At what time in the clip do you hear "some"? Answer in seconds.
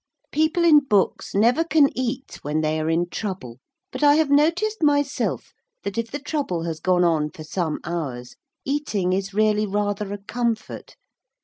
7.43-7.79